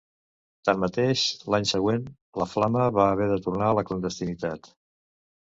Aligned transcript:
Tanmateix, 0.69 1.25
l’any 1.55 1.67
següent 1.71 2.07
la 2.43 2.47
flama 2.55 2.87
va 2.97 3.07
haver 3.11 3.29
de 3.35 3.39
tornar 3.45 3.69
a 3.69 3.77
la 3.83 3.87
clandestinitat. 3.93 4.73